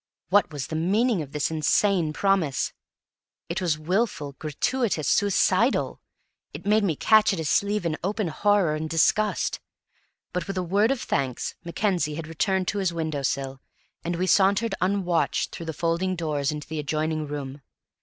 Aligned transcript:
What 0.29 0.51
was 0.51 0.65
the 0.65 0.75
meaning 0.75 1.21
of 1.21 1.31
this 1.31 1.51
insane 1.51 2.11
promise? 2.11 2.73
It 3.49 3.61
was 3.61 3.77
wilful, 3.77 4.31
gratuitous, 4.33 5.07
suicidal; 5.07 6.01
it 6.55 6.65
made 6.65 6.83
me 6.83 6.95
catch 6.95 7.31
at 7.33 7.37
his 7.37 7.51
sleeve 7.51 7.85
in 7.85 7.95
open 8.03 8.29
horror 8.29 8.73
and 8.73 8.89
disgust; 8.89 9.59
but, 10.33 10.47
with 10.47 10.57
a 10.57 10.63
word 10.63 10.89
of 10.89 11.01
thanks, 11.01 11.53
Mackenzie 11.63 12.15
had 12.15 12.25
returned 12.25 12.67
to 12.69 12.79
his 12.79 12.91
window 12.91 13.21
sill, 13.21 13.61
and 14.03 14.15
we 14.15 14.25
sauntered 14.25 14.73
unwatched 14.81 15.51
through 15.53 15.67
the 15.67 15.71
folding 15.71 16.15
doors 16.15 16.51
into 16.51 16.67
the 16.67 16.79
adjoining 16.79 17.27
room. 17.27 17.61